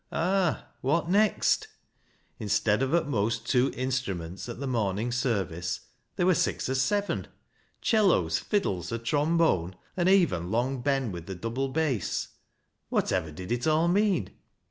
Ah! 0.11 0.69
what 0.81 1.09
next? 1.11 1.67
Instead 2.39 2.81
of 2.81 2.91
at 2.95 3.07
most 3.07 3.45
two 3.47 3.71
instruments 3.75 4.49
at 4.49 4.59
the 4.59 4.65
morning 4.65 5.11
service 5.11 5.81
there 6.15 6.25
were 6.25 6.33
six 6.33 6.67
or 6.67 6.73
seven— 6.73 7.27
'cellos, 7.83 8.39
fiddles, 8.39 8.91
a 8.91 8.97
trombone, 8.97 9.75
and 9.95 10.09
even 10.09 10.49
Long 10.49 10.81
Ben 10.81 11.11
with 11.11 11.27
the 11.27 11.35
double 11.35 11.67
bass. 11.67 12.29
Whatever 12.89 13.29
did 13.29 13.51
it 13.51 13.67
all 13.67 13.87
mean 13.87 14.31